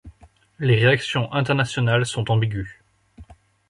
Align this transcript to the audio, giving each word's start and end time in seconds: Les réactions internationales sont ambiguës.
Les 0.57 0.77
réactions 0.77 1.31
internationales 1.31 2.07
sont 2.07 2.31
ambiguës. 2.31 2.67